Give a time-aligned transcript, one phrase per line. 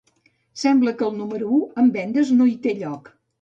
[0.61, 3.13] Sembla que el número u en vendes no hi té lloc.